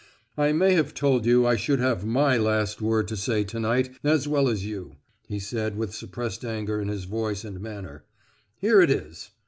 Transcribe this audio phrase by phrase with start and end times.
[0.35, 3.91] "I may have told you I should have my last word to say to night,
[4.03, 4.95] as well as you!"
[5.27, 8.05] he said with suppressed anger in his voice and manner:
[8.55, 9.29] "Here it is.